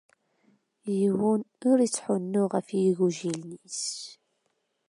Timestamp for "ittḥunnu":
1.81-2.43